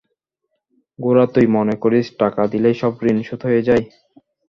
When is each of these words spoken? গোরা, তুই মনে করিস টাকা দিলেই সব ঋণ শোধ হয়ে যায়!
গোরা, 0.99 1.25
তুই 1.33 1.47
মনে 1.55 1.75
করিস 1.83 2.07
টাকা 2.21 2.41
দিলেই 2.51 2.75
সব 2.81 2.93
ঋণ 3.05 3.17
শোধ 3.27 3.41
হয়ে 3.47 3.65
যায়! 3.67 3.83